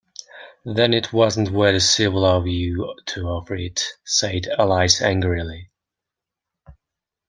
‘Then 0.65 0.95
it 0.95 1.13
wasn’t 1.13 1.49
very 1.51 1.79
civil 1.79 2.25
of 2.25 2.47
you 2.47 2.95
to 3.05 3.27
offer 3.27 3.53
it,’ 3.53 3.83
said 4.03 4.47
Alice 4.57 4.99
angrily. 4.99 5.69